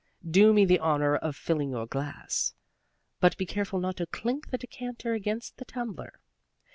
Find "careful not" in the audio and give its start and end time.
3.45-3.97